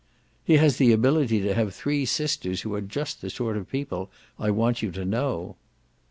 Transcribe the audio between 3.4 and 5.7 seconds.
of people I want you to know."